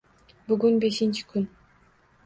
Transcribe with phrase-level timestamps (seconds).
[0.49, 1.49] Bugun beshinchi kun.